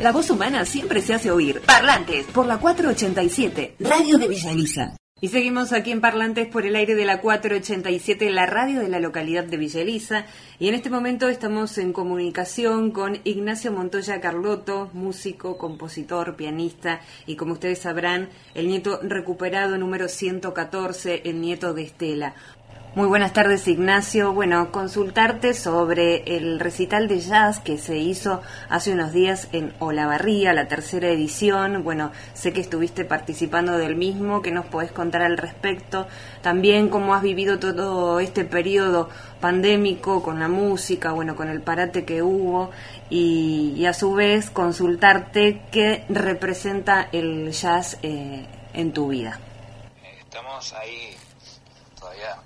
La 0.00 0.10
voz 0.10 0.28
humana 0.28 0.64
siempre 0.64 1.00
se 1.02 1.14
hace 1.14 1.30
oír. 1.30 1.60
Parlantes 1.60 2.26
por 2.26 2.46
la 2.46 2.58
487, 2.58 3.76
Radio 3.78 4.18
de 4.18 4.26
Villa 4.26 4.50
Elisa. 4.50 4.96
Y 5.20 5.28
seguimos 5.28 5.72
aquí 5.72 5.92
en 5.92 6.00
Parlantes 6.00 6.48
por 6.48 6.66
el 6.66 6.74
aire 6.74 6.96
de 6.96 7.04
la 7.04 7.20
487, 7.20 8.28
la 8.30 8.44
radio 8.44 8.80
de 8.80 8.88
la 8.88 8.98
localidad 8.98 9.44
de 9.44 9.56
Villa 9.56 9.82
Elisa. 9.82 10.26
Y 10.58 10.66
en 10.66 10.74
este 10.74 10.90
momento 10.90 11.28
estamos 11.28 11.78
en 11.78 11.92
comunicación 11.92 12.90
con 12.90 13.20
Ignacio 13.22 13.70
Montoya 13.70 14.20
Carlotto, 14.20 14.90
músico, 14.94 15.58
compositor, 15.58 16.34
pianista 16.34 17.00
y 17.24 17.36
como 17.36 17.52
ustedes 17.52 17.78
sabrán, 17.78 18.30
el 18.54 18.66
nieto 18.66 18.98
recuperado 19.00 19.78
número 19.78 20.08
114, 20.08 21.22
el 21.24 21.40
nieto 21.40 21.72
de 21.72 21.84
Estela. 21.84 22.34
Muy 22.96 23.08
buenas 23.08 23.32
tardes, 23.32 23.66
Ignacio. 23.66 24.32
Bueno, 24.32 24.70
consultarte 24.70 25.52
sobre 25.52 26.36
el 26.36 26.60
recital 26.60 27.08
de 27.08 27.18
jazz 27.18 27.58
que 27.58 27.76
se 27.76 27.96
hizo 27.96 28.40
hace 28.68 28.92
unos 28.92 29.12
días 29.12 29.48
en 29.50 29.74
Olavarría, 29.80 30.52
la 30.52 30.68
tercera 30.68 31.08
edición. 31.08 31.82
Bueno, 31.82 32.12
sé 32.34 32.52
que 32.52 32.60
estuviste 32.60 33.04
participando 33.04 33.72
del 33.78 33.96
mismo, 33.96 34.42
¿qué 34.42 34.52
nos 34.52 34.66
podés 34.66 34.92
contar 34.92 35.22
al 35.22 35.38
respecto? 35.38 36.06
También 36.40 36.88
cómo 36.88 37.16
has 37.16 37.22
vivido 37.22 37.58
todo 37.58 38.20
este 38.20 38.44
periodo 38.44 39.08
pandémico 39.40 40.22
con 40.22 40.38
la 40.38 40.46
música, 40.46 41.10
bueno, 41.10 41.34
con 41.34 41.48
el 41.48 41.62
parate 41.62 42.04
que 42.04 42.22
hubo 42.22 42.70
y, 43.10 43.84
a 43.86 43.92
su 43.92 44.14
vez 44.14 44.50
consultarte 44.50 45.62
qué 45.72 46.04
representa 46.08 47.08
el 47.10 47.50
jazz 47.50 47.98
eh, 48.04 48.46
en 48.72 48.92
tu 48.92 49.08
vida. 49.08 49.40
Estamos 50.22 50.72
ahí 50.74 51.16
todavía 51.98 52.36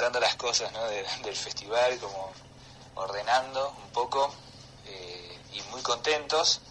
juntando 0.00 0.20
las 0.20 0.36
cosas 0.36 0.72
del 1.22 1.36
festival, 1.36 1.98
como 1.98 2.32
ordenando 2.94 3.76
un 3.84 3.90
poco 3.90 4.32
eh, 4.86 5.38
y 5.52 5.60
muy 5.70 5.82
contentos. 5.82 6.62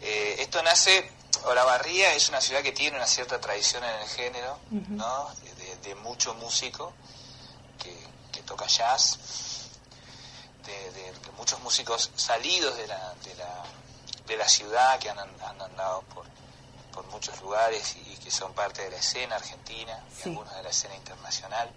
Eh, 0.00 0.36
esto 0.38 0.62
nace, 0.62 1.12
Olavarría 1.44 2.14
es 2.14 2.30
una 2.30 2.40
ciudad 2.40 2.62
que 2.62 2.72
tiene 2.72 2.96
una 2.96 3.06
cierta 3.06 3.38
tradición 3.38 3.84
en 3.84 4.00
el 4.00 4.08
género, 4.08 4.58
¿no? 4.70 5.28
de, 5.82 5.94
mucho 5.96 6.32
músico 6.36 6.94
que, 7.78 8.40
toca 8.46 8.66
jazz, 8.66 9.18
de, 10.64 11.12
muchos 11.36 11.60
músicos 11.60 12.10
salidos 12.16 12.74
de 12.78 12.86
la, 12.86 13.14
de 14.26 14.36
la, 14.38 14.48
ciudad 14.48 14.98
que 14.98 15.10
han, 15.10 15.18
andado 15.18 16.00
por, 16.14 16.24
por 16.90 17.04
muchos 17.08 17.38
lugares 17.42 17.96
y 17.96 18.16
que 18.16 18.30
son 18.30 18.54
parte 18.54 18.82
de 18.82 18.90
la 18.90 18.96
escena 18.96 19.36
argentina 19.36 20.02
y 20.24 20.28
algunos 20.30 20.56
de 20.56 20.62
la 20.62 20.70
escena 20.70 20.94
internacional. 20.96 21.70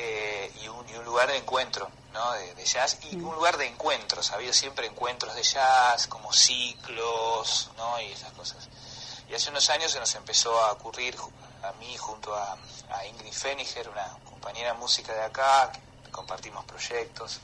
Eh, 0.00 0.52
y, 0.62 0.68
un, 0.68 1.04
lugar 1.04 1.28
de 1.28 1.36
encuentro 1.38 1.90
¿no? 2.12 2.32
de, 2.32 2.64
jazz 2.64 2.98
y 3.10 3.16
un 3.16 3.34
lugar 3.34 3.56
de 3.56 3.66
encuentros, 3.66 4.30
ha 4.30 4.36
habido 4.36 4.52
siempre 4.52 4.86
encuentros 4.86 5.34
de 5.34 5.42
jazz, 5.42 6.06
como 6.06 6.32
ciclos 6.32 7.70
¿no? 7.76 8.00
y 8.00 8.12
esas 8.12 8.32
cosas. 8.32 8.68
Y 9.28 9.34
hace 9.34 9.50
unos 9.50 9.68
años 9.70 9.90
se 9.90 9.98
nos 9.98 10.14
empezó 10.14 10.56
a 10.62 10.72
ocurrir 10.72 11.16
a 11.64 11.72
mí 11.72 11.96
junto 11.96 12.32
a, 12.34 12.56
Ingrid 13.08 13.32
Feniger, 13.32 13.88
una 13.88 14.16
compañera 14.24 14.72
música 14.74 15.12
de 15.12 15.22
acá, 15.22 15.72
que 16.04 16.10
compartimos 16.12 16.64
proyectos 16.64 17.40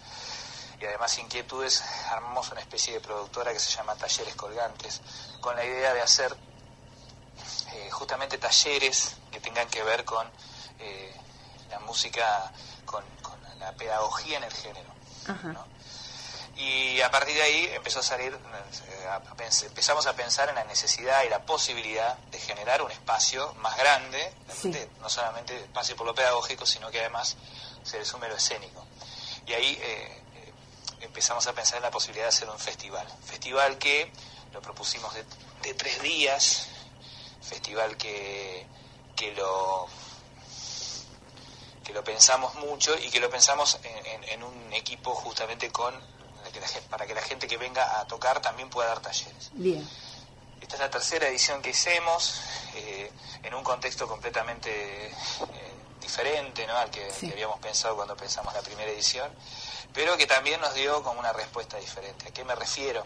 y 0.80 0.84
además 0.84 1.18
inquietudes, 1.18 1.82
armamos 2.10 2.50
una 2.52 2.60
especie 2.60 2.94
de 2.94 3.00
productora 3.00 3.52
que 3.52 3.58
se 3.58 3.70
llama 3.70 3.96
Talleres 3.96 4.34
Colgantes, 4.36 5.00
con 5.40 5.56
la 5.56 5.64
idea 5.64 5.92
de 5.92 6.02
hacer 6.02 6.36
eh, 7.72 7.90
justamente 7.90 8.38
talleres 8.38 9.16
que 9.32 9.40
tengan 9.40 9.68
que 9.68 9.82
ver 9.82 10.04
con 10.04 10.26
eh, 10.78 11.14
la 11.70 11.78
música 11.80 12.52
con, 12.84 13.04
la 13.58 13.72
pedagogía 13.72 14.38
en 14.38 14.44
el 14.44 14.52
género. 14.52 14.94
Y 16.56 17.00
a 17.00 17.10
partir 17.10 17.34
de 17.34 17.42
ahí 17.42 17.70
empezó 17.74 17.98
a 17.98 18.02
salir, 18.02 18.32
eh, 18.32 19.48
empezamos 19.66 20.06
a 20.06 20.14
pensar 20.14 20.48
en 20.48 20.54
la 20.54 20.64
necesidad 20.64 21.24
y 21.24 21.28
la 21.28 21.44
posibilidad 21.44 22.16
de 22.30 22.38
generar 22.38 22.80
un 22.82 22.92
espacio 22.92 23.54
más 23.54 23.76
grande, 23.76 24.32
no 25.00 25.08
solamente 25.08 25.56
espacio 25.58 25.96
por 25.96 26.06
lo 26.06 26.14
pedagógico, 26.14 26.64
sino 26.64 26.90
que 26.90 27.00
además 27.00 27.36
se 27.82 27.98
le 27.98 28.04
sume 28.04 28.28
lo 28.28 28.36
escénico. 28.36 28.86
Y 29.46 29.52
ahí 29.52 29.78
eh, 29.82 30.22
eh, 30.36 30.52
empezamos 31.00 31.44
a 31.48 31.52
pensar 31.54 31.78
en 31.78 31.82
la 31.82 31.90
posibilidad 31.90 32.26
de 32.26 32.28
hacer 32.28 32.48
un 32.48 32.58
festival. 32.58 33.06
Festival 33.24 33.76
que 33.76 34.12
lo 34.52 34.62
propusimos 34.62 35.12
de, 35.14 35.24
de 35.62 35.74
tres 35.74 36.00
días, 36.02 36.68
festival 37.42 37.96
que, 37.96 38.64
que 39.16 39.32
lo 39.32 39.88
que 41.84 41.92
lo 41.92 42.02
pensamos 42.02 42.54
mucho 42.56 42.96
y 42.98 43.10
que 43.10 43.20
lo 43.20 43.30
pensamos 43.30 43.78
en, 44.30 44.42
un 44.42 44.72
equipo 44.72 45.14
justamente 45.14 45.70
con 45.70 45.94
para 46.88 47.06
que 47.06 47.14
la 47.14 47.22
gente 47.22 47.46
que 47.46 47.56
venga 47.56 48.00
a 48.00 48.06
tocar 48.06 48.40
también 48.40 48.70
pueda 48.70 48.88
dar 48.88 49.00
talleres. 49.00 49.50
Bien. 49.52 49.86
Esta 50.60 50.74
es 50.76 50.80
la 50.80 50.90
tercera 50.90 51.28
edición 51.28 51.60
que 51.60 51.70
hicimos 51.70 52.40
eh, 52.74 53.10
en 53.42 53.54
un 53.54 53.62
contexto 53.62 54.06
completamente 54.06 55.08
eh, 55.08 55.12
diferente 56.00 56.66
¿no? 56.66 56.76
al 56.76 56.90
que, 56.90 57.10
habíamos 57.30 57.58
pensado 57.58 57.96
cuando 57.96 58.16
pensamos 58.16 58.54
la 58.54 58.62
primera 58.62 58.90
edición, 58.90 59.30
pero 59.92 60.16
que 60.16 60.26
también 60.26 60.60
nos 60.60 60.74
dio 60.74 61.02
como 61.02 61.20
una 61.20 61.32
respuesta 61.32 61.76
diferente. 61.76 62.28
¿A 62.28 62.30
qué 62.32 62.44
me 62.44 62.54
refiero? 62.54 63.04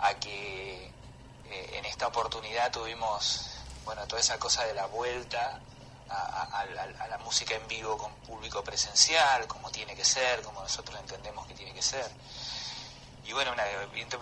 A 0.00 0.14
que 0.14 0.86
eh, 0.86 1.70
en 1.72 1.84
esta 1.86 2.06
oportunidad 2.06 2.70
tuvimos 2.70 3.50
bueno, 3.84 4.06
toda 4.06 4.20
esa 4.20 4.38
cosa 4.38 4.64
de 4.64 4.74
la 4.74 4.86
vuelta 4.86 5.60
a, 6.08 7.06
la 7.08 7.18
música 7.18 7.54
en 7.54 7.66
vivo 7.68 7.96
con 7.96 8.12
público 8.26 8.62
presencial, 8.62 9.46
como 9.46 9.70
tiene 9.70 9.94
que 9.94 10.04
ser, 10.04 10.42
como 10.42 10.62
nosotros 10.62 10.98
entendemos 11.00 11.46
que 11.46 11.54
tiene 11.54 11.72
que 11.72 11.82
ser. 11.82 12.10
Y 13.24 13.32
bueno, 13.32 13.52
una, 13.52 13.64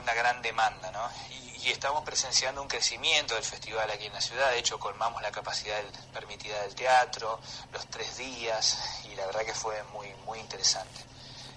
una 0.01 0.15
gran 0.15 0.41
demanda, 0.43 0.91
¿no? 0.91 1.09
Y, 1.31 1.45
estamos 1.65 2.05
presenciando 2.05 2.61
un 2.61 2.69
crecimiento 2.69 3.35
del 3.35 3.43
festival 3.43 3.91
aquí 3.91 4.05
en 4.05 4.13
la 4.13 4.21
ciudad, 4.21 4.51
de 4.51 4.59
hecho 4.59 4.79
colmamos 4.79 5.23
la 5.23 5.33
capacidad 5.33 5.83
permitida 6.13 6.61
del 6.61 6.75
teatro, 6.75 7.41
los 7.73 7.87
tres 7.87 8.19
días, 8.19 9.01
y 9.05 9.15
la 9.15 9.25
verdad 9.25 9.47
que 9.47 9.55
fue 9.55 9.83
muy, 9.85 10.13
muy 10.27 10.39
interesante. 10.41 11.01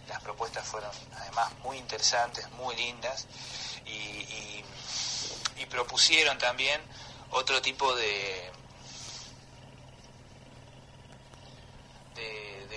Las 0.07 0.21
propuestas 0.21 0.65
fueron 0.65 0.91
además 1.17 1.51
muy 1.61 1.77
interesantes, 1.77 2.49
muy 2.51 2.73
lindas, 2.77 3.27
y 3.85 4.63
propusieron 5.69 6.37
también 6.37 6.81
otro 7.31 7.61
tipo 7.61 7.93
de, 7.93 8.49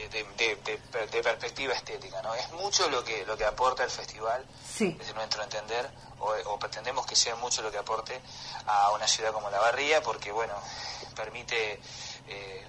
de, 0.08 1.22
perspectiva 1.22 1.74
estética. 1.74 2.22
¿no? 2.22 2.34
Es 2.34 2.50
mucho 2.52 2.88
lo 2.88 3.04
que, 3.04 3.24
lo 3.26 3.36
que 3.36 3.44
aporta 3.44 3.84
el 3.84 3.90
festival, 3.90 4.44
desde 4.78 5.14
nuestro 5.14 5.42
entender, 5.42 5.90
o, 6.18 6.58
pretendemos 6.58 7.06
que 7.06 7.16
sea 7.16 7.34
mucho 7.36 7.62
lo 7.62 7.70
que 7.70 7.78
aporte 7.78 8.20
a 8.66 8.90
una 8.92 9.06
ciudad 9.06 9.32
como 9.32 9.50
La 9.50 9.58
Barría, 9.58 10.02
porque 10.02 10.30
bueno, 10.32 10.54
permite 11.14 11.80
eh, 12.28 12.66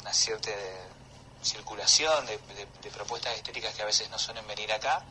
una 0.00 0.12
cierta 0.12 0.50
circulación 1.42 2.26
de, 2.26 2.38
propuestas 2.90 3.34
estéticas 3.34 3.74
que 3.74 3.82
a 3.82 3.84
veces 3.84 4.08
no 4.10 4.18
suelen 4.18 4.46
venir 4.46 4.72
acá, 4.72 5.04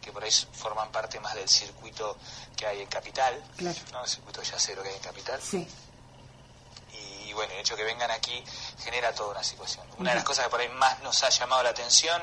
que 0.00 0.12
por 0.12 0.24
ahí 0.24 0.30
forman 0.30 0.90
parte 0.90 1.20
más 1.20 1.34
del 1.34 1.48
circuito 1.48 2.16
que 2.56 2.66
hay 2.66 2.82
en 2.82 2.88
Capital, 2.88 3.42
¿no? 3.92 4.02
el 4.02 4.08
circuito 4.08 4.42
yacero 4.42 4.82
que 4.82 4.88
hay 4.88 4.96
en 4.96 5.02
Capital. 5.02 5.40
Sí 5.40 5.66
y 7.28 7.32
bueno, 7.34 7.52
el 7.52 7.60
hecho 7.60 7.76
de 7.76 7.82
que 7.82 7.84
vengan 7.84 8.10
aquí 8.10 8.42
genera 8.78 9.12
toda 9.12 9.30
una 9.30 9.42
situación. 9.42 9.86
Una 9.98 10.10
de 10.10 10.16
las 10.16 10.24
cosas 10.24 10.44
que 10.44 10.50
por 10.50 10.60
ahí 10.60 10.68
más 10.68 11.00
nos 11.00 11.22
ha 11.22 11.28
llamado 11.28 11.62
la 11.62 11.70
atención 11.70 12.22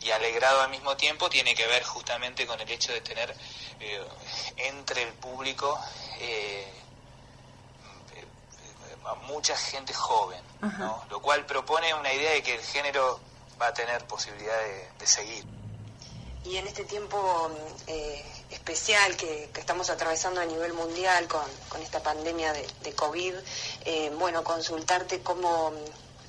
y 0.00 0.10
alegrado 0.10 0.62
al 0.62 0.70
mismo 0.70 0.96
tiempo 0.96 1.28
tiene 1.28 1.54
que 1.54 1.66
ver 1.66 1.82
justamente 1.82 2.46
con 2.46 2.60
el 2.60 2.70
hecho 2.70 2.92
de 2.92 3.00
tener 3.00 3.34
eh, 3.80 4.06
entre 4.56 5.02
el 5.02 5.12
público 5.14 5.78
eh, 6.18 6.72
eh, 8.14 8.26
mucha 9.22 9.56
gente 9.56 9.92
joven, 9.94 10.40
lo 11.10 11.20
cual 11.20 11.44
propone 11.46 11.92
una 11.94 12.12
idea 12.12 12.32
de 12.32 12.42
que 12.42 12.54
el 12.54 12.62
género 12.62 13.20
va 13.60 13.68
a 13.68 13.74
tener 13.74 14.04
posibilidad 14.06 14.58
de, 14.98 15.06
seguir. 15.06 15.44
Y 16.44 16.56
en 16.56 16.66
este 16.66 16.84
tiempo 16.84 17.50
especial 18.50 19.16
que, 19.16 19.48
estamos 19.56 19.90
atravesando 19.90 20.40
a 20.40 20.44
nivel 20.44 20.72
mundial 20.72 21.26
con, 21.28 21.42
esta 21.82 22.02
pandemia 22.02 22.52
de, 22.52 22.92
COVID, 22.92 23.34
eh, 23.84 24.12
bueno, 24.18 24.44
consultarte 24.44 25.20
cómo 25.20 25.72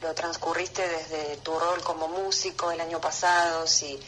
lo 0.01 0.13
transcurriste 0.13 0.87
desde 0.87 1.37
tu 1.37 1.57
rol 1.57 1.81
como 1.83 2.07
músico 2.07 2.71
el 2.71 2.81
año 2.81 3.01
pasado, 3.01 3.67
si 3.67 3.99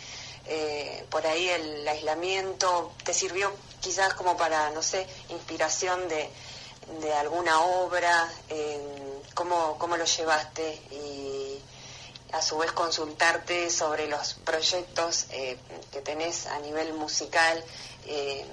eh, 0.45 1.05
por 1.09 1.25
ahí 1.25 1.47
el 1.49 1.87
aislamiento 1.87 2.93
te 3.03 3.13
sirvió 3.13 3.51
quizás 3.79 4.13
como 4.13 4.37
para, 4.37 4.69
no 4.71 4.81
sé, 4.81 5.07
inspiración 5.29 6.07
de, 6.07 6.29
alguna 7.17 7.61
obra, 7.61 8.31
eh, 8.49 9.21
cómo, 9.33 9.77
cómo 9.77 9.97
lo 9.97 10.05
llevaste 10.05 10.73
y 10.91 11.61
a 12.33 12.41
su 12.41 12.57
vez 12.57 12.71
consultarte 12.71 13.69
sobre 13.69 14.07
los 14.07 14.33
proyectos 14.33 15.25
que 15.25 16.01
tenés 16.01 16.47
a 16.47 16.59
nivel 16.59 16.93
musical 16.93 17.63
eh, 18.07 18.45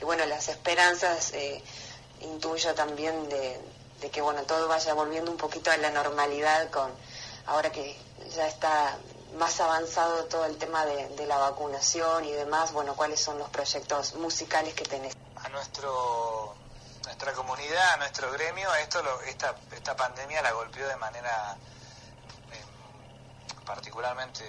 y 0.00 0.04
bueno, 0.04 0.24
las 0.26 0.48
esperanzas 0.48 1.32
eh, 1.32 1.62
intuyo 2.20 2.74
también 2.74 3.28
de, 3.28 3.60
que 4.12 4.20
bueno 4.20 4.42
todo 4.42 4.68
vaya 4.68 4.92
volviendo 4.92 5.30
un 5.30 5.38
poquito 5.38 5.70
a 5.70 5.78
la 5.78 5.90
normalidad 5.90 6.70
con 6.70 6.90
ahora 7.46 7.72
que 7.72 7.96
ya 8.34 8.46
está 8.46 8.98
más 9.36 9.58
avanzado 9.60 10.26
todo 10.26 10.44
el 10.44 10.56
tema 10.58 10.84
de, 10.84 11.26
la 11.26 11.38
vacunación 11.38 12.24
y 12.24 12.32
demás, 12.32 12.72
bueno, 12.72 12.94
¿cuáles 12.94 13.20
son 13.20 13.38
los 13.38 13.48
proyectos 13.48 14.14
musicales 14.16 14.74
que 14.74 14.84
tenés? 14.84 15.16
A 15.42 15.48
nuestro 15.48 16.54
nuestra 17.04 17.32
comunidad, 17.32 17.94
a 17.94 17.96
nuestro 17.98 18.30
gremio, 18.32 18.72
esto 18.74 19.02
esta, 19.26 19.54
esta 19.72 19.96
pandemia 19.96 20.42
la 20.42 20.52
golpeó 20.52 20.86
de 20.86 20.96
manera 20.96 21.56
em, 22.52 23.64
particularmente 23.64 24.44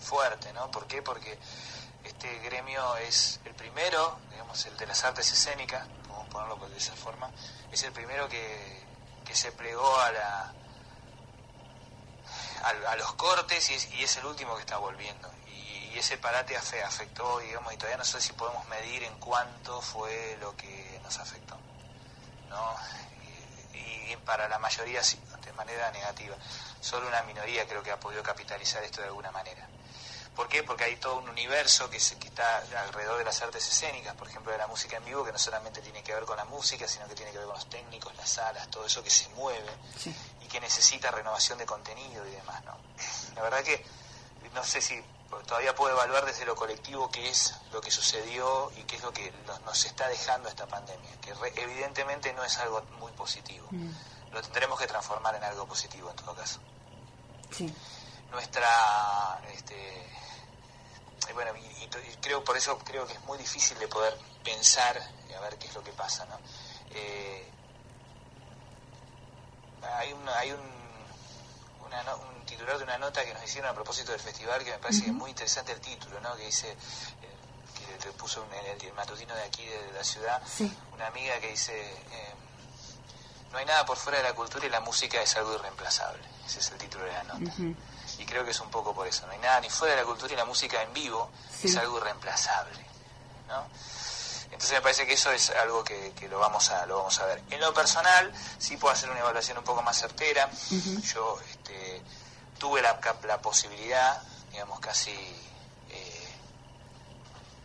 fuerte, 0.00 0.52
¿no? 0.52 0.70
¿Por 0.70 0.86
qué? 0.86 1.02
Porque 1.02 1.38
este 2.14 2.38
gremio 2.40 2.96
es 2.96 3.40
el 3.44 3.54
primero, 3.54 4.18
digamos, 4.30 4.64
el 4.66 4.76
de 4.76 4.86
las 4.86 5.04
artes 5.04 5.30
escénicas, 5.32 5.86
podemos 6.06 6.28
ponerlo 6.28 6.68
de 6.68 6.78
esa 6.78 6.94
forma, 6.94 7.30
es 7.70 7.82
el 7.82 7.92
primero 7.92 8.28
que, 8.28 8.82
que 9.24 9.34
se 9.34 9.52
plegó 9.52 10.00
a 10.00 10.12
la 10.12 10.54
a, 12.64 12.96
los 12.96 13.12
cortes 13.14 13.70
y 13.70 14.02
es, 14.02 14.16
el 14.16 14.26
último 14.26 14.54
que 14.54 14.60
está 14.60 14.78
volviendo. 14.78 15.30
Y, 15.48 15.98
ese 15.98 16.18
parate 16.18 16.56
afectó, 16.56 17.38
digamos, 17.38 17.72
y 17.72 17.76
todavía 17.76 17.98
no 17.98 18.04
sé 18.04 18.20
si 18.20 18.32
podemos 18.32 18.66
medir 18.66 19.04
en 19.04 19.16
cuánto 19.20 19.80
fue 19.80 20.36
lo 20.40 20.56
que 20.56 20.98
nos 21.04 21.18
afectó. 21.18 21.56
¿no? 22.48 22.76
Y, 23.72 24.16
para 24.24 24.48
la 24.48 24.58
mayoría 24.58 25.04
sí, 25.04 25.20
de 25.44 25.52
manera 25.52 25.90
negativa. 25.92 26.36
Solo 26.80 27.06
una 27.06 27.22
minoría 27.22 27.66
creo 27.66 27.82
que 27.82 27.92
ha 27.92 28.00
podido 28.00 28.22
capitalizar 28.22 28.82
esto 28.82 29.02
de 29.02 29.06
alguna 29.06 29.30
manera. 29.30 29.68
¿Por 30.34 30.48
qué? 30.48 30.64
Porque 30.64 30.84
hay 30.84 30.96
todo 30.96 31.18
un 31.18 31.28
universo 31.28 31.88
que, 31.88 32.00
se, 32.00 32.18
que 32.18 32.28
está 32.28 32.58
alrededor 32.58 33.18
de 33.18 33.24
las 33.24 33.40
artes 33.40 33.68
escénicas, 33.68 34.14
por 34.16 34.28
ejemplo, 34.28 34.50
de 34.50 34.58
la 34.58 34.66
música 34.66 34.96
en 34.96 35.04
vivo, 35.04 35.24
que 35.24 35.30
no 35.30 35.38
solamente 35.38 35.80
tiene 35.80 36.02
que 36.02 36.12
ver 36.12 36.24
con 36.24 36.36
la 36.36 36.44
música, 36.44 36.88
sino 36.88 37.06
que 37.06 37.14
tiene 37.14 37.30
que 37.30 37.38
ver 37.38 37.46
con 37.46 37.54
los 37.54 37.70
técnicos, 37.70 38.14
las 38.16 38.30
salas, 38.30 38.68
todo 38.68 38.84
eso 38.84 39.02
que 39.02 39.10
se 39.10 39.28
mueve 39.30 39.70
y 40.42 40.46
que 40.46 40.60
necesita 40.60 41.10
renovación 41.12 41.58
de 41.58 41.66
contenido 41.66 42.26
y 42.26 42.30
demás. 42.30 42.64
¿no? 42.64 42.76
La 43.36 43.42
verdad 43.42 43.62
que 43.62 43.84
no 44.54 44.64
sé 44.64 44.80
si 44.80 45.00
todavía 45.46 45.74
puedo 45.74 45.94
evaluar 45.94 46.24
desde 46.24 46.44
lo 46.44 46.54
colectivo 46.56 47.10
qué 47.10 47.28
es 47.28 47.54
lo 47.72 47.80
que 47.80 47.90
sucedió 47.90 48.72
y 48.76 48.82
qué 48.84 48.96
es 48.96 49.02
lo 49.02 49.12
que 49.12 49.32
nos 49.64 49.84
está 49.84 50.08
dejando 50.08 50.48
esta 50.48 50.66
pandemia, 50.66 51.10
que 51.20 51.32
evidentemente 51.62 52.32
no 52.32 52.44
es 52.44 52.58
algo 52.58 52.82
muy 52.98 53.12
positivo. 53.12 53.66
Mm. 53.70 53.90
Lo 54.32 54.42
tendremos 54.42 54.80
que 54.80 54.86
transformar 54.86 55.34
en 55.36 55.44
algo 55.44 55.66
positivo 55.66 56.10
en 56.10 56.16
todo 56.16 56.34
caso. 56.34 56.58
Sí. 57.50 57.72
Nuestra 58.32 59.40
este, 59.52 60.08
bueno, 61.32 61.52
y, 61.56 61.86
creo 62.20 62.44
por 62.44 62.56
eso 62.56 62.78
creo 62.78 63.06
que 63.06 63.14
es 63.14 63.20
muy 63.22 63.38
difícil 63.38 63.78
de 63.78 63.88
poder 63.88 64.16
pensar 64.42 65.00
y 65.28 65.32
a 65.32 65.40
ver 65.40 65.56
qué 65.58 65.66
es 65.68 65.74
lo 65.74 65.82
que 65.82 65.92
pasa, 65.92 66.24
¿no? 66.26 66.38
Eh, 66.90 67.46
hay 69.98 70.12
un, 70.12 70.28
hay 70.28 70.52
un, 70.52 70.60
un 70.60 72.46
titular 72.46 72.78
de 72.78 72.84
una 72.84 72.98
nota 72.98 73.24
que 73.24 73.32
nos 73.34 73.44
hicieron 73.44 73.70
a 73.70 73.74
propósito 73.74 74.12
del 74.12 74.20
festival 74.20 74.64
que 74.64 74.70
me 74.70 74.78
parece 74.78 75.12
muy 75.12 75.30
interesante 75.30 75.72
el 75.72 75.80
título, 75.80 76.20
¿no? 76.20 76.34
Que 76.36 76.46
dice, 76.46 76.70
eh, 76.70 76.76
que 78.00 78.06
le 78.06 78.12
puso 78.12 78.46
en 78.52 78.80
el, 78.80 78.92
matutino 78.94 79.34
de 79.34 79.42
aquí 79.42 79.64
de, 79.64 79.92
la 79.92 80.04
ciudad, 80.04 80.42
una 80.92 81.06
amiga 81.06 81.38
que 81.40 81.50
dice, 81.50 81.78
eh, 81.80 82.34
no 83.52 83.58
hay 83.58 83.66
nada 83.66 83.84
por 83.84 83.96
fuera 83.96 84.18
de 84.18 84.24
la 84.24 84.34
cultura 84.34 84.66
y 84.66 84.70
la 84.70 84.80
música 84.80 85.22
es 85.22 85.36
algo 85.36 85.54
irreemplazable. 85.54 86.22
Ese 86.46 86.60
es 86.60 86.70
el 86.70 86.78
título 86.78 87.04
de 87.04 87.12
la 87.12 87.22
nota 87.24 87.52
y 88.18 88.26
creo 88.26 88.44
que 88.44 88.50
es 88.50 88.60
un 88.60 88.70
poco 88.70 88.94
por 88.94 89.06
eso. 89.06 89.26
No 89.26 89.32
hay 89.32 89.38
nada 89.38 89.60
ni 89.60 89.70
fuera 89.70 89.94
de 89.94 90.00
la 90.00 90.06
cultura 90.06 90.32
y 90.32 90.36
la 90.36 90.44
música 90.44 90.82
en 90.82 90.92
vivo 90.92 91.30
es 91.62 91.76
algo 91.76 91.98
irreemplazable. 91.98 92.84
¿no? 93.48 93.66
Entonces 94.54 94.72
me 94.72 94.82
parece 94.82 95.06
que 95.06 95.14
eso 95.14 95.32
es 95.32 95.50
algo 95.50 95.82
que, 95.82 96.12
lo, 96.30 96.38
vamos 96.38 96.70
a, 96.70 96.86
lo 96.86 96.98
vamos 96.98 97.18
a 97.18 97.26
ver. 97.26 97.42
En 97.50 97.60
lo 97.60 97.74
personal, 97.74 98.32
sí 98.58 98.76
puedo 98.76 98.94
hacer 98.94 99.10
una 99.10 99.20
evaluación 99.20 99.58
un 99.58 99.64
poco 99.64 99.82
más 99.82 99.98
certera. 99.98 100.48
Yo 101.12 101.40
este, 101.50 102.00
tuve 102.58 102.80
la, 102.80 103.00
la, 103.26 103.42
posibilidad, 103.42 104.22
digamos, 104.52 104.78
casi 104.78 105.10
eh, 105.10 106.34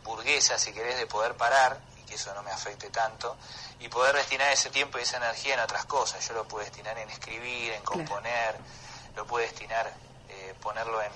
burguesa, 0.04 0.58
si 0.58 0.74
querés, 0.74 0.98
de 0.98 1.06
poder 1.06 1.36
parar 1.36 1.80
y 2.02 2.06
que 2.06 2.16
eso 2.16 2.34
no 2.34 2.42
me 2.42 2.52
afecte 2.52 2.90
tanto 2.90 3.38
y 3.80 3.88
poder 3.88 4.16
destinar 4.16 4.52
ese 4.52 4.72
tiempo 4.72 4.98
y 4.98 5.04
esa 5.04 5.18
energía 5.18 5.54
en 5.54 5.60
otras 5.60 5.86
cosas. 5.86 6.28
Yo 6.28 6.34
lo 6.34 6.48
puedo 6.48 6.66
destinar 6.66 6.98
en 6.98 7.10
escribir, 7.12 7.74
en 7.74 7.84
componer, 7.84 8.58
lo 9.16 9.28
puedo 9.28 9.46
destinar 9.46 9.94
ponerlo 10.62 11.02
en, 11.02 11.12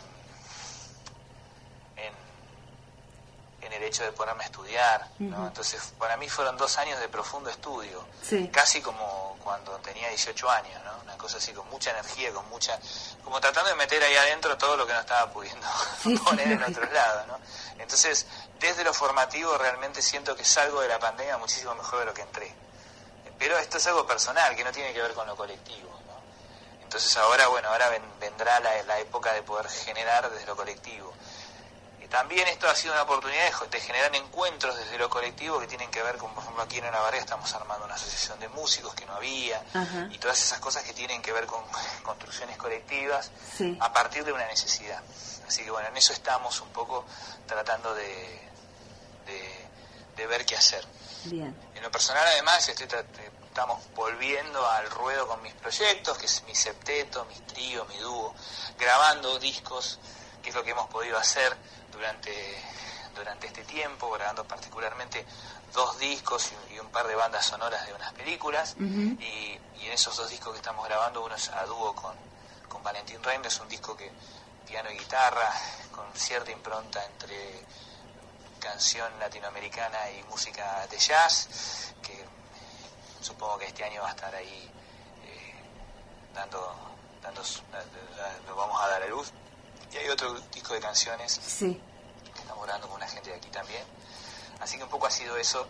en, 3.61 3.73
el 3.73 3.83
hecho 3.83 4.03
de 4.03 4.11
ponerme 4.11 4.43
a 4.43 4.45
estudiar. 4.45 5.07
Entonces, 5.19 5.93
para 5.97 6.15
mí 6.17 6.29
fueron 6.29 6.55
dos 6.57 6.77
años 6.77 6.99
de 6.99 7.09
profundo 7.09 7.49
estudio, 7.49 8.05
casi 8.51 8.81
como 8.81 9.35
cuando 9.43 9.71
tenía 9.79 10.09
18 10.09 10.49
años, 10.49 10.83
¿no? 10.83 10.91
una 11.03 11.17
cosa 11.17 11.37
así 11.37 11.53
con 11.53 11.67
mucha 11.69 11.89
energía, 11.91 12.31
con 12.31 12.47
mucha, 12.49 12.79
como 13.23 13.41
tratando 13.41 13.71
de 13.71 13.75
meter 13.75 14.01
ahí 14.03 14.15
adentro 14.15 14.57
todo 14.57 14.77
lo 14.77 14.85
que 14.85 14.93
no 14.93 14.99
estaba 14.99 15.31
pudiendo 15.31 15.67
poner 16.23 16.51
en 16.51 16.63
otros 16.63 16.91
lados. 16.91 17.27
¿no? 17.27 17.39
Entonces, 17.79 18.27
desde 18.59 18.83
lo 18.83 18.93
formativo 18.93 19.57
realmente 19.57 20.01
siento 20.01 20.35
que 20.35 20.45
salgo 20.45 20.81
de 20.81 20.87
la 20.87 20.99
pandemia 20.99 21.37
muchísimo 21.37 21.73
mejor 21.75 21.99
de 21.99 22.05
lo 22.05 22.13
que 22.13 22.21
entré. 22.21 22.53
Pero 23.37 23.57
esto 23.57 23.77
es 23.77 23.87
algo 23.87 24.05
personal, 24.05 24.55
que 24.55 24.63
no 24.63 24.71
tiene 24.71 24.93
que 24.93 25.01
ver 25.01 25.13
con 25.13 25.27
lo 25.27 25.35
colectivo. 25.35 25.89
Entonces 26.93 27.17
ahora, 27.17 27.47
bueno, 27.47 27.69
ahora 27.69 27.89
vendrá 28.19 28.59
la, 28.59 28.99
época 28.99 29.33
de 29.33 29.41
poder 29.41 29.67
generar 29.67 30.29
desde 30.29 30.45
lo 30.45 30.55
colectivo. 30.55 31.11
Y 31.99 32.07
también 32.07 32.47
esto 32.47 32.69
ha 32.69 32.75
sido 32.75 32.93
una 32.93 33.01
oportunidad 33.01 33.51
de, 33.71 33.79
generar 33.79 34.15
encuentros 34.15 34.77
desde 34.77 34.99
lo 34.99 35.09
colectivo 35.09 35.59
que 35.59 35.65
tienen 35.65 35.89
que 35.89 36.03
ver 36.03 36.17
con, 36.17 36.31
por 36.35 36.43
ejemplo, 36.43 36.61
aquí 36.61 36.77
en 36.77 36.83
Navarra 36.83 37.17
estamos 37.17 37.51
armando 37.55 37.85
una 37.85 37.95
asociación 37.95 38.39
de 38.39 38.47
músicos 38.49 38.93
que 38.93 39.07
no 39.07 39.15
había, 39.15 39.59
y 40.11 40.19
todas 40.19 40.39
esas 40.39 40.59
cosas 40.59 40.83
que 40.83 40.93
tienen 40.93 41.19
que 41.23 41.31
ver 41.31 41.47
con 41.47 41.63
construcciones 42.03 42.57
colectivas 42.57 43.31
a 43.79 43.91
partir 43.91 44.23
de 44.23 44.31
una 44.31 44.45
necesidad. 44.45 45.01
Así 45.47 45.63
que 45.63 45.71
bueno, 45.71 45.87
en 45.87 45.97
eso 45.97 46.13
estamos 46.13 46.61
un 46.61 46.69
poco 46.69 47.05
tratando 47.47 47.95
de, 47.95 48.39
de, 50.15 50.27
ver 50.27 50.45
qué 50.45 50.55
hacer. 50.55 50.85
Bien. 51.23 51.55
En 51.73 51.81
lo 51.81 51.89
personal 51.89 52.23
además 52.27 52.69
estoy 52.69 52.85
estamos 53.53 53.83
volviendo 53.93 54.67
al 54.67 54.89
ruedo 54.89 55.27
con 55.27 55.39
mis 55.43 55.53
proyectos, 55.53 56.17
que 56.17 56.25
es 56.25 56.43
mi 56.47 56.55
septeto, 56.55 57.23
mi 57.25 57.35
trío, 57.41 57.85
mi 57.85 57.97
dúo, 57.97 58.33
grabando 58.79 59.37
discos, 59.37 59.99
que 60.41 60.49
es 60.49 60.55
lo 60.55 60.63
que 60.63 60.71
hemos 60.71 60.89
podido 60.89 61.19
hacer 61.19 61.55
durante, 61.91 62.33
durante 63.13 63.45
este 63.45 63.63
tiempo, 63.63 64.09
grabando 64.09 64.43
particularmente 64.43 65.23
dos 65.71 65.99
discos 65.99 66.51
y, 66.71 66.79
un 66.79 66.87
par 66.87 67.05
de 67.05 67.13
bandas 67.13 67.45
sonoras 67.45 67.85
de 67.85 67.93
unas 67.93 68.11
películas, 68.13 68.75
y, 68.79 69.59
en 69.85 69.91
esos 69.91 70.17
dos 70.17 70.31
discos 70.31 70.53
que 70.53 70.57
estamos 70.57 70.83
grabando, 70.87 71.23
uno 71.23 71.35
es 71.35 71.49
a 71.49 71.63
dúo 71.65 71.93
con, 71.93 72.15
con 72.67 72.81
Valentín 72.81 73.21
Reinders, 73.21 73.59
un 73.59 73.69
disco 73.69 73.95
que 73.95 74.11
piano 74.65 74.89
y 74.89 74.97
guitarra, 74.97 75.53
con 75.91 76.05
cierta 76.15 76.49
impronta 76.49 77.05
entre 77.05 77.63
canción 78.59 79.11
latinoamericana 79.19 80.09
y 80.09 80.23
música 80.23 80.87
de 80.87 80.97
jazz, 80.97 81.93
que 82.01 82.32
supongo 83.23 83.57
que 83.57 83.65
este 83.65 83.83
año 83.83 84.01
va 84.01 84.09
a 84.09 84.11
estar 84.11 84.33
ahí 84.35 84.69
eh, 85.25 85.53
dando, 86.33 86.75
dando, 87.21 87.41
lo 88.47 88.55
vamos 88.55 88.81
a 88.81 88.87
dar 88.87 89.03
a 89.03 89.07
luz. 89.07 89.31
Y 89.91 89.97
hay 89.97 90.09
otro 90.09 90.33
disco 90.53 90.73
de 90.73 90.79
canciones 90.79 91.39
que 91.59 92.39
estamos 92.39 92.63
grabando 92.63 92.87
con 92.87 92.97
una 92.97 93.07
gente 93.07 93.29
de 93.29 93.35
aquí 93.37 93.49
también. 93.49 93.83
Así 94.59 94.77
que 94.77 94.83
un 94.83 94.89
poco 94.89 95.07
ha 95.07 95.11
sido 95.11 95.37
eso 95.37 95.67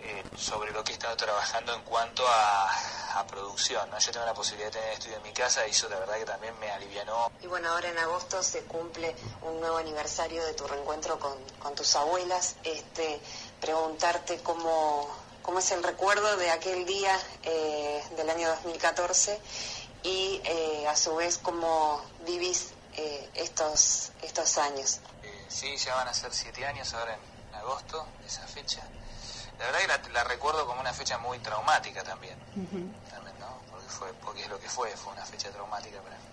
eh, 0.00 0.24
sobre 0.36 0.72
lo 0.72 0.82
que 0.82 0.92
he 0.92 0.94
estado 0.94 1.16
trabajando 1.16 1.74
en 1.74 1.82
cuanto 1.82 2.24
a, 2.26 2.70
producción. 3.28 3.88
¿no? 3.88 3.98
Yo 3.98 4.10
tengo 4.10 4.26
la 4.26 4.34
posibilidad 4.34 4.70
de 4.70 4.78
tener 4.78 4.92
estudio 4.94 5.16
en 5.16 5.22
mi 5.22 5.32
casa 5.32 5.66
y 5.66 5.70
eso 5.70 5.88
la 5.88 5.98
verdad 5.98 6.16
que 6.18 6.24
también 6.24 6.58
me 6.58 6.70
alivianó. 6.70 7.30
Y 7.40 7.46
bueno, 7.46 7.70
ahora 7.70 7.88
en 7.88 7.96
agosto 7.98 8.42
se 8.42 8.64
cumple 8.64 9.14
un 9.42 9.60
nuevo 9.60 9.76
aniversario 9.76 10.44
de 10.44 10.54
tu 10.54 10.66
reencuentro 10.66 11.18
con, 11.20 11.32
con 11.60 11.74
tus 11.74 11.94
abuelas. 11.94 12.56
Este, 12.64 13.20
preguntarte 13.60 14.42
cómo, 14.42 15.08
cómo 15.42 15.58
es 15.58 15.70
el 15.72 15.82
recuerdo 15.82 16.36
de 16.36 16.50
aquel 16.50 16.86
día 16.86 17.16
eh, 17.42 18.02
del 18.16 18.30
año 18.30 18.48
2014 18.48 19.40
y 20.02 20.40
eh, 20.44 20.86
a 20.88 20.96
su 20.96 21.14
vez 21.16 21.38
cómo 21.38 22.02
vivís 22.24 22.72
eh, 22.94 23.30
estos, 23.34 24.12
estos 24.22 24.58
años. 24.58 25.00
sí, 25.48 25.76
ya 25.76 25.94
van 25.94 26.08
a 26.08 26.14
ser 26.14 26.32
siete 26.32 26.64
años 26.66 26.92
ahora 26.94 27.14
en 27.14 27.54
agosto, 27.54 28.06
esa 28.26 28.46
fecha. 28.46 28.82
La 29.58 29.66
verdad 29.70 30.00
que 30.00 30.10
la, 30.10 30.24
recuerdo 30.24 30.66
como 30.66 30.80
una 30.80 30.92
fecha 30.92 31.18
muy 31.18 31.38
traumática 31.38 32.02
también, 32.02 32.36
también 33.10 33.38
¿no? 33.38 33.60
porque, 33.70 33.88
fue, 33.88 34.12
porque 34.14 34.42
es 34.42 34.48
lo 34.48 34.58
que 34.58 34.68
fue, 34.68 34.90
fue 34.96 35.12
una 35.12 35.24
fecha 35.24 35.50
traumática 35.50 36.00
para 36.00 36.16
mí. 36.16 36.24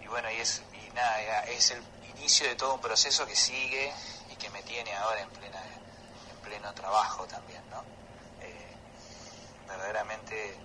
Y, 0.00 0.04
y 0.04 0.06
bueno, 0.06 0.30
y 0.30 0.36
es, 0.36 0.62
y 0.72 0.92
nada, 0.94 1.44
es 1.44 1.70
el 1.70 1.82
inicio 2.16 2.46
de 2.46 2.54
todo 2.54 2.74
un 2.74 2.80
proceso 2.80 3.26
que 3.26 3.34
sigue 3.34 3.92
y 4.30 4.36
que 4.36 4.48
me 4.50 4.62
tiene 4.62 4.94
ahora 4.94 5.22
en 5.22 5.30
plena 5.30 5.60
pleno 6.46 6.72
trabajo 6.74 7.24
también, 7.26 7.62
¿no? 7.70 7.82
Eh, 8.40 8.76
verdaderamente, 9.68 10.50
eh, 10.50 10.56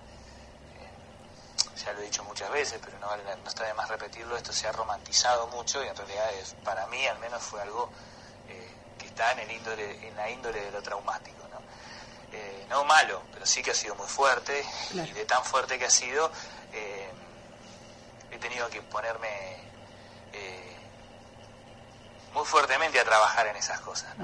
ya 1.76 1.92
lo 1.92 2.00
he 2.00 2.04
dicho 2.04 2.24
muchas 2.24 2.50
veces, 2.50 2.80
pero 2.84 2.98
no, 2.98 3.08
no 3.16 3.48
está 3.48 3.64
de 3.64 3.74
más 3.74 3.88
repetirlo, 3.88 4.36
esto 4.36 4.52
se 4.52 4.68
ha 4.68 4.72
romantizado 4.72 5.48
mucho 5.48 5.84
y 5.84 5.88
en 5.88 5.96
realidad 5.96 6.32
es, 6.34 6.54
para 6.64 6.86
mí 6.86 7.06
al 7.06 7.18
menos 7.18 7.42
fue 7.42 7.60
algo 7.60 7.90
eh, 8.48 8.70
que 8.98 9.06
está 9.06 9.32
en, 9.32 9.40
el 9.40 9.50
índole, 9.50 10.08
en 10.08 10.16
la 10.16 10.30
índole 10.30 10.60
de 10.60 10.70
lo 10.70 10.82
traumático, 10.82 11.42
¿no? 11.48 11.60
no 12.70 12.84
malo, 12.84 13.20
pero 13.30 13.44
sí 13.44 13.62
que 13.62 13.72
ha 13.72 13.74
sido 13.74 13.94
muy 13.94 14.06
fuerte 14.06 14.64
y 14.94 15.12
de 15.12 15.26
tan 15.26 15.44
fuerte 15.44 15.78
que 15.78 15.84
ha 15.84 15.90
sido, 15.90 16.32
he 16.72 18.38
tenido 18.38 18.70
que 18.70 18.80
ponerme 18.80 19.28
eh, 20.32 20.76
muy 22.32 22.44
fuertemente 22.44 22.98
a 22.98 23.04
trabajar 23.04 23.46
en 23.46 23.56
esas 23.56 23.80
cosas. 23.80 24.14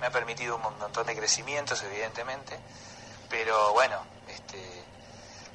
Me 0.00 0.06
ha 0.06 0.10
permitido 0.10 0.56
un 0.56 0.62
montón 0.62 1.06
de 1.06 1.16
crecimientos, 1.16 1.82
evidentemente, 1.82 2.58
pero 3.28 3.72
bueno, 3.72 3.96
este, 4.28 4.84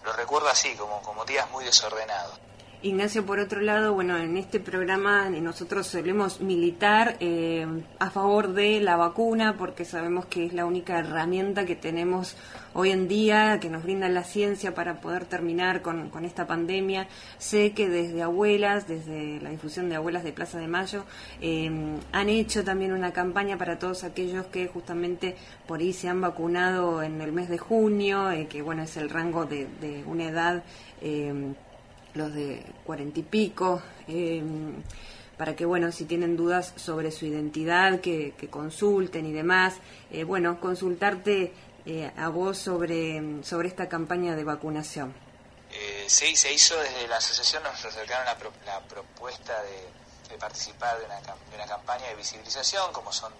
lo 0.03 0.13
recuerdo 0.13 0.49
así, 0.49 0.75
como, 0.75 1.01
como 1.01 1.25
días 1.25 1.49
muy 1.51 1.63
desordenados. 1.63 2.39
Ignacio, 2.83 3.25
por 3.25 3.39
otro 3.39 3.61
lado, 3.61 3.93
bueno, 3.93 4.17
en 4.17 4.35
este 4.35 4.59
programa 4.59 5.29
nosotros 5.29 5.87
solemos 5.87 6.41
militar 6.41 7.15
eh, 7.21 7.65
a 7.97 8.09
favor 8.09 8.51
de 8.51 8.81
la 8.81 8.97
vacuna 8.97 9.55
porque 9.57 9.85
sabemos 9.85 10.25
que 10.25 10.45
es 10.45 10.53
la 10.53 10.65
única 10.65 10.99
herramienta 10.99 11.65
que 11.65 11.77
tenemos 11.77 12.35
hoy 12.73 12.91
en 12.91 13.07
día 13.07 13.57
que 13.61 13.69
nos 13.69 13.83
brinda 13.83 14.09
la 14.09 14.25
ciencia 14.25 14.75
para 14.75 14.99
poder 14.99 15.23
terminar 15.23 15.81
con, 15.81 16.11
esta 16.25 16.45
pandemia. 16.45 17.07
Sé 17.37 17.71
que 17.71 17.87
desde 17.87 18.21
abuelas, 18.21 18.85
desde 18.85 19.39
la 19.39 19.51
difusión 19.51 19.87
de 19.87 19.95
abuelas 19.95 20.25
de 20.25 20.33
Plaza 20.33 20.59
de 20.59 20.67
Mayo, 20.67 21.05
eh, 21.39 21.71
han 22.11 22.27
hecho 22.27 22.65
también 22.65 22.91
una 22.91 23.13
campaña 23.13 23.57
para 23.57 23.79
todos 23.79 24.03
aquellos 24.03 24.47
que 24.47 24.67
justamente 24.67 25.37
por 25.67 25.79
ahí 25.79 25.93
se 25.93 26.09
han 26.09 26.19
vacunado 26.19 27.01
en 27.01 27.21
el 27.21 27.31
mes 27.31 27.47
de 27.47 27.59
junio, 27.59 28.29
eh, 28.29 28.47
que 28.47 28.61
bueno, 28.61 28.83
es 28.83 28.97
el 28.97 29.09
rango 29.09 29.45
de, 29.45 29.69
de 29.79 30.03
una 30.05 30.25
edad 30.25 30.63
los 32.13 32.33
de 32.33 32.65
cuarenta 32.85 33.19
y 33.19 33.23
pico, 33.23 33.81
em, 34.07 34.83
para 35.37 35.55
que, 35.55 35.65
bueno, 35.65 35.91
si 35.91 36.05
tienen 36.05 36.37
dudas 36.37 36.73
sobre 36.75 37.11
su 37.11 37.25
identidad, 37.25 38.01
que, 38.01 38.33
consulten 38.49 39.25
y 39.25 39.31
demás. 39.31 39.75
Eh, 40.11 40.23
bueno, 40.23 40.59
consultarte 40.59 41.53
eh, 41.85 42.11
a 42.17 42.29
vos 42.29 42.57
sobre, 42.57 43.43
sobre 43.43 43.67
esta 43.67 43.89
campaña 43.89 44.35
de 44.35 44.43
vacunación. 44.43 45.13
Eh, 45.71 46.05
sí, 46.07 46.35
se 46.35 46.53
hizo 46.53 46.79
desde 46.79 47.07
la 47.07 47.17
asociación, 47.17 47.63
nos 47.63 47.83
acercaron 47.83 48.25
la, 48.25 48.79
propuesta 48.87 49.53
de, 49.63 50.37
participar 50.37 50.99
de 50.99 51.05
una, 51.05 51.19
de 51.19 51.55
una, 51.55 51.65
campaña 51.65 52.07
de 52.07 52.15
visibilización, 52.15 52.93
como 52.93 53.11
son 53.11 53.33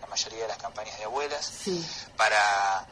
la 0.00 0.06
mayoría 0.06 0.42
de 0.42 0.48
las 0.48 0.58
campañas 0.58 0.96
de 0.98 1.04
abuelas, 1.04 1.52
para 2.16 2.86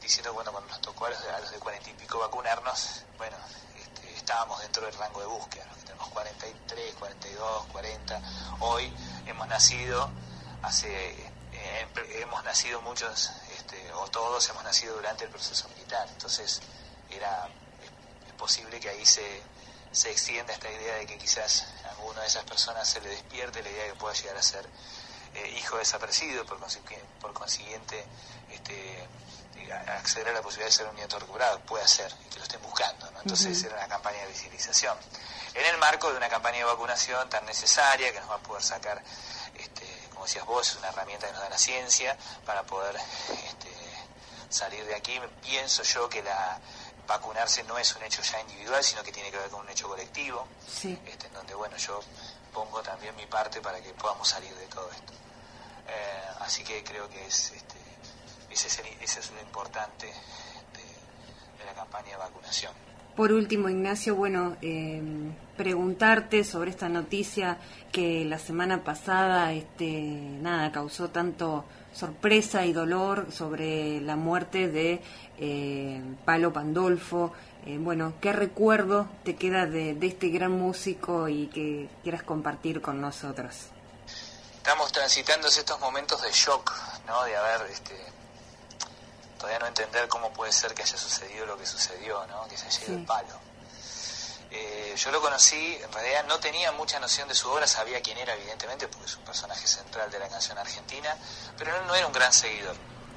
diciendo 0.00 0.32
bueno 0.32 0.52
cuando 0.52 0.70
nos 0.70 0.80
tocó 0.80 1.06
a 1.06 1.10
los, 1.10 1.20
a 1.20 1.40
los 1.40 1.50
de 1.50 1.58
cuarenta 1.58 1.90
y 1.90 1.94
pico 1.94 2.18
vacunarnos, 2.18 3.02
bueno, 3.18 3.36
estábamos 4.26 4.60
dentro 4.60 4.84
del 4.84 4.94
rango 4.94 5.20
de 5.20 5.26
búsqueda, 5.26 5.64
tenemos 5.84 6.08
43, 6.08 6.94
42, 6.96 7.66
40. 7.66 8.20
Hoy 8.58 8.92
hemos 9.24 9.46
nacido 9.46 10.10
hace 10.62 11.12
eh, 11.52 11.86
hemos 12.20 12.42
nacido 12.42 12.82
muchos 12.82 13.30
este, 13.56 13.92
o 13.92 14.08
todos 14.08 14.48
hemos 14.48 14.64
nacido 14.64 14.96
durante 14.96 15.26
el 15.26 15.30
proceso 15.30 15.68
militar, 15.68 16.08
entonces 16.08 16.60
era 17.08 17.48
es, 18.26 18.32
posible 18.32 18.80
que 18.80 18.88
ahí 18.88 19.06
se, 19.06 19.42
se 19.92 20.10
extienda 20.10 20.52
esta 20.52 20.72
idea 20.72 20.96
de 20.96 21.06
que 21.06 21.18
quizás 21.18 21.68
a 21.84 21.90
alguna 21.90 22.22
de 22.22 22.26
esas 22.26 22.42
personas 22.42 22.88
se 22.88 23.00
le 23.02 23.10
despierte 23.10 23.62
la 23.62 23.70
idea 23.70 23.84
de 23.84 23.90
que 23.90 23.98
pueda 23.98 24.14
llegar 24.14 24.36
a 24.38 24.42
ser 24.42 24.68
eh, 25.36 25.54
hijo 25.58 25.76
desaparecido, 25.76 26.44
por, 26.44 26.58
consiguiente, 26.58 27.06
por 27.20 27.32
consiguiente 27.32 28.04
este, 28.50 29.06
acceder 29.72 30.28
a 30.28 30.32
la 30.32 30.42
posibilidad 30.42 30.68
de 30.68 30.72
ser 30.72 30.86
un 30.86 30.96
nieto 30.96 31.18
recuperado, 31.18 31.60
puede 31.60 31.86
ser, 31.86 32.12
y 32.24 32.28
que 32.30 32.38
lo 32.38 32.44
estén 32.44 32.62
buscando. 32.62 33.10
¿no? 33.10 33.20
Entonces 33.20 33.62
era 33.62 33.76
una 33.76 33.88
campaña 33.88 34.20
de 34.20 34.28
visibilización. 34.28 34.96
En 35.54 35.64
el 35.66 35.78
marco 35.78 36.10
de 36.10 36.16
una 36.16 36.28
campaña 36.28 36.58
de 36.58 36.64
vacunación 36.64 37.28
tan 37.28 37.44
necesaria 37.46 38.12
que 38.12 38.20
nos 38.20 38.30
va 38.30 38.36
a 38.36 38.38
poder 38.38 38.62
sacar, 38.62 39.02
este, 39.54 39.86
como 40.10 40.24
decías 40.24 40.44
vos, 40.44 40.68
es 40.68 40.76
una 40.76 40.88
herramienta 40.88 41.26
que 41.26 41.32
nos 41.32 41.42
da 41.42 41.48
la 41.48 41.58
ciencia 41.58 42.16
para 42.44 42.62
poder 42.62 42.96
este, 42.96 43.70
salir 44.48 44.84
de 44.84 44.94
aquí. 44.94 45.20
Pienso 45.42 45.82
yo 45.82 46.08
que 46.08 46.22
la 46.22 46.60
vacunarse 47.06 47.62
no 47.64 47.78
es 47.78 47.94
un 47.94 48.02
hecho 48.02 48.22
ya 48.22 48.40
individual, 48.40 48.82
sino 48.82 49.02
que 49.02 49.12
tiene 49.12 49.30
que 49.30 49.38
ver 49.38 49.48
con 49.48 49.60
un 49.60 49.68
hecho 49.68 49.88
colectivo, 49.88 50.46
este, 50.66 51.26
en 51.26 51.32
donde 51.32 51.54
bueno 51.54 51.76
yo 51.76 52.00
pongo 52.52 52.82
también 52.82 53.14
mi 53.16 53.26
parte 53.26 53.60
para 53.60 53.80
que 53.80 53.92
podamos 53.94 54.28
salir 54.28 54.54
de 54.54 54.66
todo 54.66 54.90
esto. 54.90 55.12
Eh, 55.88 55.92
así 56.40 56.64
que 56.64 56.82
creo 56.82 57.08
que 57.08 57.24
es 57.26 57.52
este, 57.52 57.76
ese 58.50 59.20
es, 59.20 59.30
lo 59.32 59.40
importante 59.42 60.06
de, 60.06 61.64
la 61.66 61.74
campaña 61.74 62.12
de 62.12 62.16
vacunación. 62.16 62.72
Por 63.14 63.32
último, 63.32 63.68
Ignacio, 63.68 64.14
bueno, 64.14 64.56
eh, 64.62 65.02
preguntarte 65.56 66.44
sobre 66.44 66.70
esta 66.70 66.88
noticia 66.88 67.58
que 67.92 68.24
la 68.24 68.38
semana 68.38 68.82
pasada, 68.82 69.52
este, 69.52 69.90
nada, 70.40 70.72
causó 70.72 71.10
tanto 71.10 71.64
sorpresa 71.92 72.66
y 72.66 72.72
dolor 72.72 73.32
sobre 73.32 74.00
la 74.00 74.16
muerte 74.16 74.68
de 74.68 75.00
eh, 75.38 76.02
Palo 76.24 76.52
Pandolfo. 76.52 77.32
Eh, 77.64 77.78
bueno, 77.78 78.14
¿qué 78.20 78.32
recuerdo 78.32 79.08
te 79.24 79.34
queda 79.36 79.66
de, 79.66 79.94
de, 79.94 80.06
este 80.06 80.28
gran 80.28 80.52
músico 80.52 81.28
y 81.28 81.46
que 81.48 81.88
quieras 82.02 82.22
compartir 82.22 82.80
con 82.80 83.00
nosotros? 83.00 83.70
Estamos 84.66 84.90
transitando 84.90 85.46
estos 85.46 85.78
momentos 85.78 86.20
de 86.22 86.32
shock, 86.32 86.72
¿no? 87.06 87.22
De 87.22 87.36
haber 87.36 87.70
este, 87.70 87.94
todavía 89.38 89.60
no 89.60 89.68
entender 89.68 90.08
cómo 90.08 90.32
puede 90.32 90.50
ser 90.50 90.74
que 90.74 90.82
haya 90.82 90.98
sucedido 90.98 91.46
lo 91.46 91.56
que 91.56 91.64
sucedió, 91.64 92.26
¿no? 92.26 92.48
que 92.48 92.58
se 92.58 92.66
haya 92.66 92.82
ido 92.82 92.96
el 92.96 93.06
palo. 93.06 93.38
Eh, 94.50 94.92
yo 94.96 95.12
lo 95.12 95.20
conocí, 95.20 95.78
en 95.80 95.92
realidad 95.92 96.24
no 96.26 96.40
tenía 96.40 96.72
mucha 96.72 96.98
noción 96.98 97.28
de 97.28 97.36
su 97.36 97.48
obra, 97.48 97.68
sabía 97.68 98.02
quién 98.02 98.18
era 98.18 98.34
evidentemente, 98.34 98.88
porque 98.88 99.06
es 99.06 99.16
un 99.16 99.22
personaje 99.22 99.68
central 99.68 100.10
de 100.10 100.18
la 100.18 100.28
canción 100.28 100.58
argentina, 100.58 101.16
pero 101.56 101.70
no, 101.84 101.94
era 101.94 102.08
un 102.08 102.12
gran 102.12 102.32
seguidor, 102.32 102.74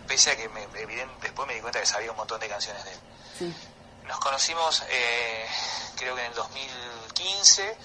pese 0.08 0.30
a 0.30 0.38
que 0.38 0.48
me, 0.50 0.68
después 0.68 1.48
me 1.48 1.56
di 1.56 1.62
cuenta 1.62 1.80
que 1.80 1.88
sabía 1.88 2.12
un 2.12 2.18
montón 2.18 2.40
de 2.40 2.48
canciones 2.48 2.84
de 2.86 2.92
él. 2.92 3.56
Nos 4.08 4.20
conocimos, 4.20 4.84
eh, 4.88 5.48
creo 5.96 6.14
que 6.14 6.22
en 6.22 6.28
el 6.28 6.36
2015, 6.36 7.76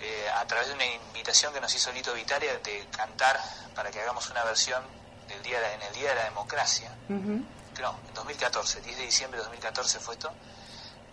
eh, 0.00 0.28
a 0.34 0.46
través 0.46 0.68
de 0.68 0.74
una 0.74 0.86
invitación 0.86 1.52
que 1.52 1.60
nos 1.60 1.74
hizo 1.74 1.90
Lito 1.92 2.12
Vitaria 2.12 2.58
de 2.58 2.86
cantar 2.96 3.40
para 3.74 3.90
que 3.90 4.00
hagamos 4.00 4.28
una 4.30 4.44
versión 4.44 4.82
del 5.28 5.42
día 5.42 5.74
en 5.74 5.82
el 5.82 5.94
Día 5.94 6.10
de 6.10 6.14
la 6.16 6.24
Democracia. 6.24 6.94
No, 7.08 7.98
en 8.08 8.14
2014, 8.14 8.80
10 8.80 8.96
de 8.96 9.02
diciembre 9.04 9.38
de 9.38 9.44
2014 9.44 10.00
fue 10.00 10.14
esto, 10.14 10.32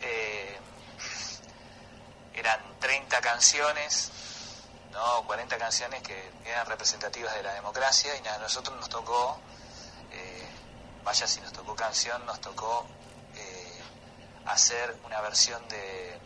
eh, 0.02 0.58
eran 2.34 2.60
30 2.80 3.22
canciones, 3.22 4.12
¿no? 4.92 5.24
40 5.28 5.58
canciones 5.58 6.02
que 6.02 6.32
eran 6.46 6.66
representativas 6.66 7.34
de 7.36 7.44
la 7.44 7.54
democracia 7.54 8.13
y 8.16 8.28
a 8.28 8.38
nosotros 8.38 8.78
nos 8.78 8.90
tocó, 8.90 9.40
eh, 10.12 10.48
vaya 11.04 11.28
si 11.28 11.42
nos 11.42 11.52
tocó 11.52 11.75
canción, 11.75 12.25
nos 12.25 12.40
tocó 12.40 12.86
eh, 13.36 13.82
hacer 14.46 14.96
una 15.06 15.22
versión 15.22 15.68
de, 15.68 16.18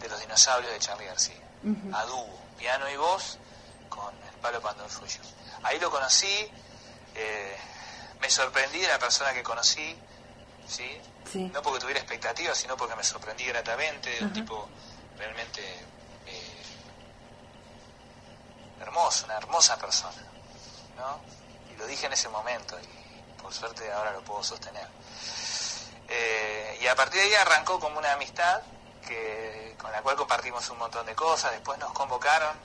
de 0.00 0.08
los 0.08 0.20
dinosaurios 0.20 0.72
de 0.72 0.78
Charlie 0.78 1.06
García, 1.06 1.40
a 1.92 2.04
dúo, 2.04 2.38
piano 2.58 2.88
y 2.90 2.96
voz, 2.96 3.38
con 3.88 4.14
el 4.14 4.34
palo 4.40 4.60
Pandolfo 4.60 5.04
Ahí 5.62 5.78
lo 5.78 5.90
conocí, 5.90 6.50
me 8.20 8.30
sorprendí 8.30 8.80
de 8.80 8.88
la 8.88 8.98
persona 8.98 9.32
que 9.32 9.42
conocí, 9.42 9.96
¿sí? 10.66 11.00
No 11.52 11.62
porque 11.62 11.80
tuviera 11.80 12.00
expectativas, 12.00 12.56
sino 12.58 12.76
porque 12.76 12.96
me 12.96 13.04
sorprendí 13.04 13.44
gratamente, 13.44 14.10
de 14.10 14.24
un 14.24 14.32
tipo 14.32 14.68
realmente 15.16 15.62
eh, 16.26 16.62
hermoso, 18.80 19.26
una 19.26 19.36
hermosa 19.36 19.76
persona, 19.78 20.22
¿no? 20.96 21.20
Y 21.72 21.76
lo 21.76 21.86
dije 21.86 22.06
en 22.06 22.12
ese 22.12 22.28
momento 22.28 22.78
y 22.80 23.40
por 23.40 23.52
suerte 23.52 23.90
ahora 23.92 24.12
lo 24.12 24.22
puedo 24.22 24.42
sostener. 24.42 24.86
Eh, 26.08 26.78
y 26.80 26.86
a 26.86 26.96
partir 26.96 27.20
de 27.20 27.28
ahí 27.28 27.34
arrancó 27.34 27.78
como 27.78 27.98
una 27.98 28.12
amistad 28.12 28.62
que, 29.06 29.76
con 29.78 29.90
la 29.92 30.02
cual 30.02 30.16
compartimos 30.16 30.68
un 30.70 30.78
montón 30.78 31.06
de 31.06 31.14
cosas, 31.14 31.52
después 31.52 31.78
nos 31.78 31.92
convocaron 31.92 32.56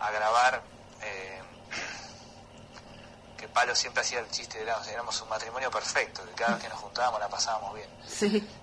a 0.00 0.10
grabar 0.10 0.62
eh, 1.02 1.42
que 3.36 3.48
Palo 3.48 3.74
siempre 3.74 4.02
hacía 4.02 4.20
el 4.20 4.30
chiste, 4.30 4.64
de 4.64 4.72
éramos 4.90 5.20
un 5.20 5.28
matrimonio 5.28 5.70
perfecto, 5.70 6.24
que 6.24 6.32
cada 6.32 6.54
vez 6.54 6.62
que 6.62 6.68
nos 6.68 6.78
juntábamos 6.78 7.20
la 7.20 7.28
pasábamos 7.28 7.74
bien. 7.74 7.88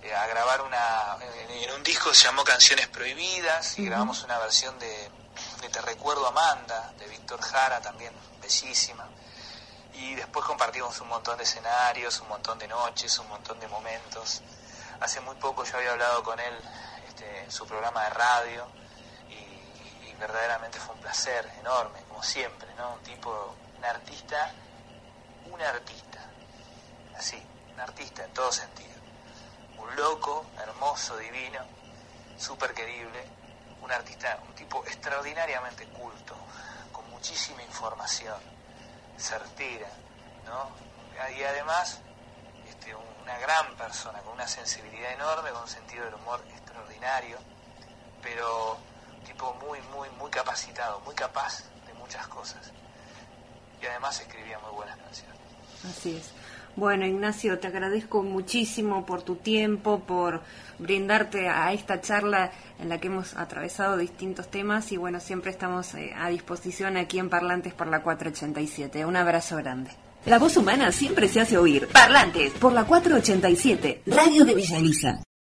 Eh, 0.02 0.14
a 0.14 0.26
grabar 0.26 0.62
una, 0.62 1.16
en, 1.48 1.70
un 1.72 1.82
disco 1.82 2.12
se 2.12 2.24
llamó 2.24 2.42
Canciones 2.44 2.88
Prohibidas 2.88 3.78
y 3.78 3.84
grabamos 3.84 4.22
una 4.24 4.38
versión 4.38 4.78
de, 4.78 5.10
Te 5.70 5.80
Recuerdo 5.80 6.26
Amanda, 6.26 6.92
de 6.98 7.06
Víctor 7.06 7.40
Jara, 7.40 7.80
también 7.80 8.12
bellísima. 8.40 9.08
Y 9.94 10.14
después 10.16 10.44
compartimos 10.44 11.00
un 11.00 11.08
montón 11.08 11.38
de 11.38 11.44
escenarios, 11.44 12.20
un 12.20 12.28
montón 12.28 12.58
de 12.58 12.66
noches, 12.66 13.16
un 13.18 13.28
montón 13.28 13.60
de 13.60 13.68
momentos. 13.68 14.42
Hace 15.00 15.20
muy 15.20 15.36
poco 15.36 15.64
yo 15.64 15.76
había 15.76 15.92
hablado 15.92 16.22
con 16.24 16.38
él 16.40 16.54
este, 17.24 17.50
su 17.50 17.66
programa 17.66 18.04
de 18.04 18.10
radio 18.10 18.66
y, 19.28 20.08
y 20.08 20.14
verdaderamente 20.18 20.78
fue 20.78 20.94
un 20.94 21.00
placer 21.00 21.50
enorme, 21.60 22.00
como 22.08 22.22
siempre, 22.22 22.68
¿no? 22.76 22.94
Un 22.94 23.02
tipo, 23.02 23.56
un 23.78 23.84
artista 23.84 24.52
un 25.50 25.60
artista, 25.60 26.18
así, 27.16 27.40
un 27.72 27.80
artista 27.80 28.24
en 28.24 28.32
todo 28.32 28.50
sentido. 28.50 28.94
Un 29.78 29.94
loco, 29.96 30.46
hermoso, 30.58 31.16
divino, 31.18 31.60
súper 32.38 32.72
querible, 32.72 33.24
un 33.82 33.92
artista, 33.92 34.40
un 34.48 34.54
tipo 34.54 34.82
extraordinariamente 34.86 35.86
culto, 35.88 36.34
con 36.92 37.08
muchísima 37.10 37.62
información, 37.62 38.40
certera, 39.18 39.88
¿no? 40.46 40.70
Y 41.36 41.42
además, 41.42 42.00
una 42.92 43.38
gran 43.38 43.74
persona, 43.76 44.20
con 44.20 44.34
una 44.34 44.46
sensibilidad 44.46 45.12
enorme, 45.12 45.50
con 45.50 45.62
un 45.62 45.68
sentido 45.68 46.04
del 46.04 46.14
humor 46.14 46.40
extraordinario, 46.50 47.38
pero 48.22 48.78
tipo 49.26 49.54
muy, 49.66 49.80
muy, 49.94 50.08
muy 50.18 50.30
capacitado, 50.30 51.00
muy 51.00 51.14
capaz 51.14 51.64
de 51.86 51.94
muchas 51.94 52.26
cosas. 52.28 52.72
Y 53.80 53.86
además 53.86 54.20
escribía 54.20 54.58
muy 54.58 54.72
buenas 54.72 54.96
canciones. 54.98 55.38
Así 55.84 56.16
es. 56.16 56.30
Bueno, 56.76 57.06
Ignacio, 57.06 57.60
te 57.60 57.68
agradezco 57.68 58.24
muchísimo 58.24 59.06
por 59.06 59.22
tu 59.22 59.36
tiempo, 59.36 60.00
por 60.00 60.42
brindarte 60.78 61.48
a 61.48 61.72
esta 61.72 62.00
charla 62.00 62.50
en 62.80 62.88
la 62.88 62.98
que 62.98 63.06
hemos 63.06 63.36
atravesado 63.36 63.96
distintos 63.96 64.50
temas 64.50 64.90
y 64.90 64.96
bueno, 64.96 65.20
siempre 65.20 65.52
estamos 65.52 65.94
eh, 65.94 66.12
a 66.16 66.28
disposición 66.30 66.96
aquí 66.96 67.20
en 67.20 67.30
Parlantes 67.30 67.74
por 67.74 67.86
la 67.86 68.02
487. 68.02 69.04
Un 69.04 69.14
abrazo 69.14 69.56
grande. 69.56 69.92
La 70.26 70.38
voz 70.38 70.56
humana 70.56 70.90
siempre 70.90 71.28
se 71.28 71.40
hace 71.40 71.58
oír. 71.58 71.86
Parlantes 71.92 72.52
por 72.54 72.72
la 72.72 72.84
487, 72.84 74.02
Radio 74.06 74.44
de 74.46 74.54
Villa 74.54 74.78
Elisa. 74.78 75.22